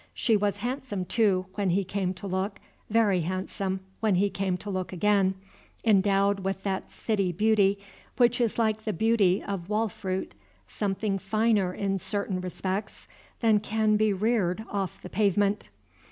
[0.15, 2.57] She was handsome, too, when he came to look,
[2.89, 5.35] very handsome when he came to look again,
[5.85, 7.77] endowed with that city beauty
[8.17, 10.33] which is like the beauty of wall fruit,
[10.67, 13.07] something finer in certain respects
[13.41, 15.69] than can be reared off the pavement.